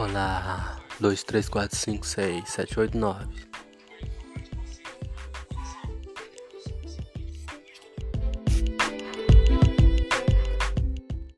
Olá, 0.00 0.76
2, 1.00 1.24
3, 1.24 1.48
4, 1.48 1.76
5, 1.76 2.06
6, 2.06 2.48
7, 2.48 2.78
8, 2.78 2.94
9. 2.96 3.47